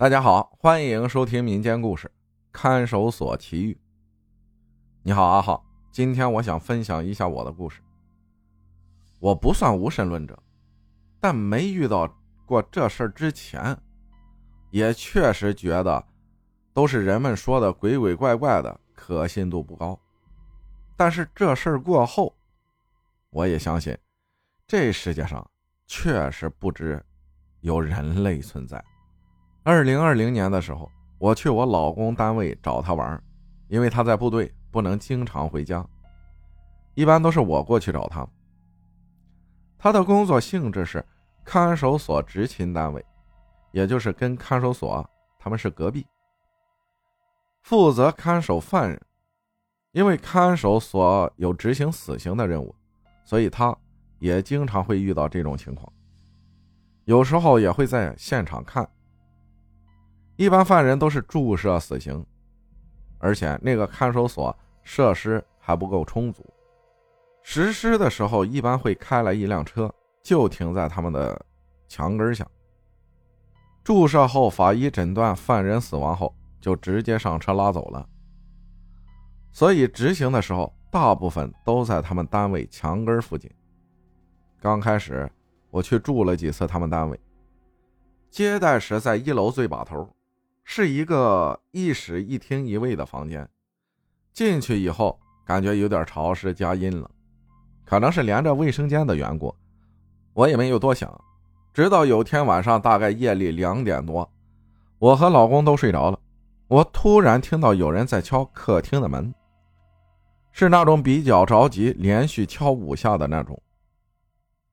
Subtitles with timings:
[0.00, 2.06] 大家好，欢迎收听民间故事
[2.52, 3.74] 《看守所奇遇》。
[5.02, 7.82] 你好，阿浩，今天我想分享一下我的故事。
[9.18, 10.40] 我不算无神论者，
[11.18, 12.08] 但没遇到
[12.46, 13.76] 过这事儿之前，
[14.70, 16.06] 也确实觉得
[16.72, 19.98] 都是人们说的鬼鬼怪怪的，可信度不高。
[20.96, 22.32] 但是这事儿过后，
[23.30, 23.98] 我也相信，
[24.64, 25.44] 这世界上
[25.88, 27.04] 确实不止
[27.62, 28.80] 有人类存在。
[29.68, 33.22] 二零二零年的时候，我去我老公单位找他玩，
[33.68, 35.86] 因为他在部队不能经常回家，
[36.94, 38.26] 一般都是我过去找他。
[39.76, 41.04] 他的工作性质是
[41.44, 43.04] 看守所执勤单位，
[43.70, 45.06] 也就是跟看守所
[45.38, 46.06] 他们是隔壁，
[47.60, 48.98] 负责看守犯人。
[49.92, 52.74] 因为看守所有执行死刑的任务，
[53.22, 53.76] 所以他
[54.18, 55.92] 也经常会遇到这种情况，
[57.04, 58.88] 有时候也会在现场看。
[60.38, 62.24] 一般犯人都是注射死刑，
[63.18, 66.46] 而且那个看守所设施还不够充足。
[67.42, 71.44] 实施的时候，一般会开来一辆车，就停在他们的
[71.88, 72.46] 墙根下。
[73.82, 78.08] 注射后，法医诊断犯人死亡后，就直接上车拉走了。
[79.50, 83.50] 所以执行的时候，大部分都在他们单位墙根附近。
[84.60, 85.28] 刚开始
[85.70, 87.18] 我去住了几次他们单位，
[88.30, 90.08] 接待室在一楼最把头。
[90.70, 93.48] 是一个一室一厅一卫的房间，
[94.34, 97.08] 进去以后感觉有点潮湿加阴冷，
[97.86, 99.52] 可能是连着卫生间的缘故，
[100.34, 101.10] 我也没有多想。
[101.72, 104.30] 直到有天晚上，大概夜里两点多，
[104.98, 106.20] 我和老公都睡着了，
[106.68, 109.34] 我突然听到有人在敲客厅的门，
[110.52, 113.58] 是那种比较着急，连续敲五下的那种。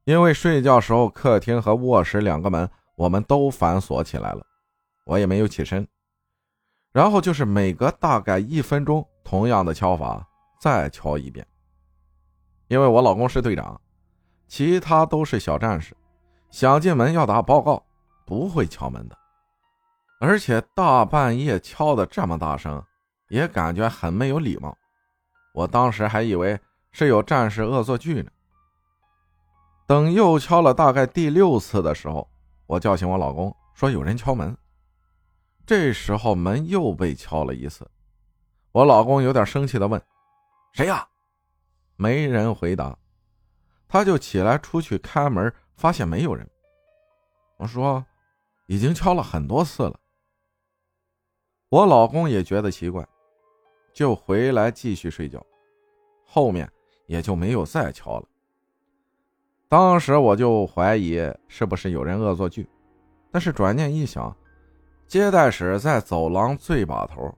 [0.04, 4.46] 因为睡觉时候客厅和卧室两个门我们都反锁起来了。
[5.06, 5.88] 我也没有起身，
[6.92, 10.28] 然后就是每隔大概一分钟，同样的敲法
[10.60, 11.46] 再敲一遍。
[12.68, 13.80] 因为我老公是队长，
[14.48, 15.96] 其他都是小战士，
[16.50, 17.86] 想进门要打报告，
[18.26, 19.16] 不会敲门的。
[20.20, 22.84] 而且大半夜敲的这么大声，
[23.30, 24.76] 也感觉很没有礼貌。
[25.54, 26.60] 我当时还以为
[26.92, 28.32] 是有战士恶作剧呢。
[29.86, 32.28] 等又敲了大概第六次的时候，
[32.66, 34.58] 我叫醒我老公，说有人敲门。
[35.66, 37.90] 这时候门又被敲了一次，
[38.72, 40.00] 我老公有点生气的问
[40.74, 41.08] ：“谁呀？”
[41.98, 42.96] 没人回答，
[43.88, 46.48] 他就起来出去开门，发现没有人。
[47.58, 48.06] 我说
[48.68, 50.00] ：“已经敲了很多次了。”
[51.70, 53.04] 我老公也觉得奇怪，
[53.92, 55.44] 就回来继续睡觉，
[56.26, 56.72] 后面
[57.08, 58.28] 也就没有再敲了。
[59.68, 62.70] 当时我就怀疑是不是有人恶作剧，
[63.32, 64.36] 但是转念一想。
[65.08, 67.34] 接待室在走廊最把头，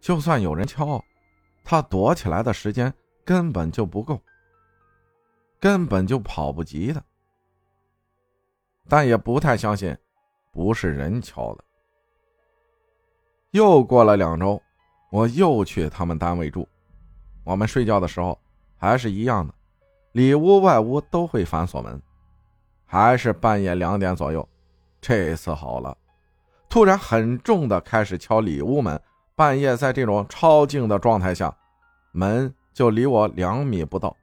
[0.00, 1.02] 就算有人敲，
[1.64, 2.92] 他躲起来的时间
[3.24, 4.20] 根本就不够，
[5.60, 7.02] 根本就跑不及的。
[8.88, 9.96] 但也不太相信，
[10.50, 11.64] 不是人敲的。
[13.52, 14.60] 又过了两周，
[15.10, 16.66] 我又去他们单位住，
[17.44, 18.38] 我们睡觉的时候
[18.76, 19.54] 还是一样的，
[20.12, 22.02] 里屋外屋都会反锁门，
[22.84, 24.46] 还是半夜两点左右，
[25.00, 25.96] 这次好了。
[26.72, 28.98] 突然很重的开始敲里屋门，
[29.36, 31.54] 半夜在这种超静的状态下，
[32.12, 34.16] 门就离我两米不到，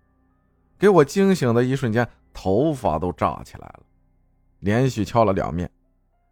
[0.75, 3.81] 给我惊醒的一瞬间，头发都炸起来了。
[4.61, 5.69] 连续敲了两面，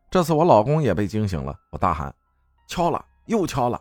[0.09, 2.11] 这次我老公也被惊醒了，我大喊
[2.65, 3.79] ：“敲了，又敲了！”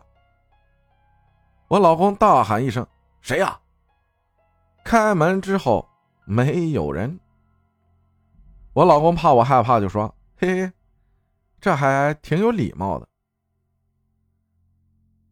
[1.69, 2.85] 我老公大喊一声
[3.19, 3.59] ：“谁呀？”
[4.85, 5.89] 开门之后
[6.23, 7.19] 没有人，
[8.73, 10.71] 我老公怕我害怕，就说：“嘿嘿。”
[11.59, 13.07] 这还挺有礼貌的。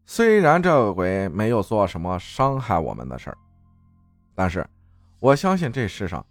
[0.06, 3.38] 虽然这个鬼没有做什么伤害我们的事儿，
[4.34, 4.68] 但是
[5.20, 6.26] 我相信这世上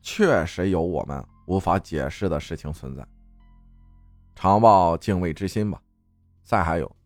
[0.00, 3.06] 确实有我们无法解释的事情存在。
[4.34, 5.80] 常抱敬畏之心吧。
[6.42, 6.96] 再还有，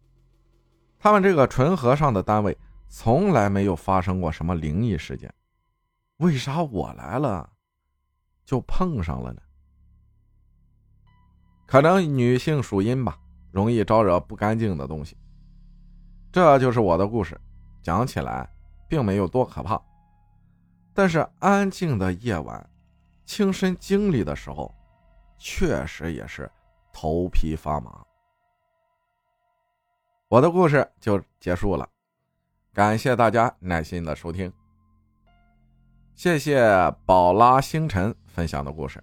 [0.99, 2.57] 他们这个纯和尚的单位
[2.89, 5.33] 从来没有发生过什么灵异事件，
[6.19, 7.51] 为啥我来了
[8.45, 9.43] 就碰上了呢？
[11.67, 13.19] 可能女性属阴吧，
[13.51, 15.17] 容易招惹不干净的东西。
[16.31, 17.41] 这就是我的故事，
[17.83, 18.49] 讲起来
[18.89, 19.81] 并没有多可怕，
[20.93, 22.69] 但是安静的夜晚，
[23.25, 24.75] 亲身经历的时候，
[25.39, 26.51] 确实也是
[26.93, 28.05] 头皮发麻。
[30.29, 31.89] 我的故事就结束了，
[32.73, 34.53] 感谢大家耐心的收听，
[36.15, 39.03] 谢谢宝拉星辰分享的故事。